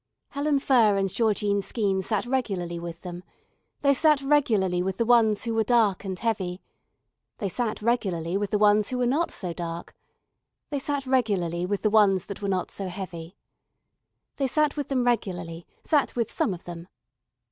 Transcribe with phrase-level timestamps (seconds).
[0.29, 3.23] Helen Furr and Georgine Skeene sat regularly with them.
[3.81, 6.59] They sat regularly with the ones who were dark and heavy.
[7.37, 9.95] They sat regularly with the ones who were not so dark.
[10.71, 13.37] They sat regularly with the ones that were not so heavy.
[14.37, 16.87] They sat with them regularly, sat with some of them.